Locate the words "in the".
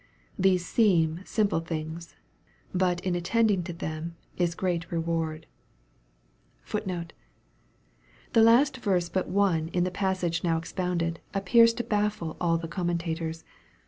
9.67-9.91